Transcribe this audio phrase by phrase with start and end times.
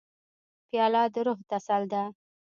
[0.69, 2.03] پیاله د روح تسل ده.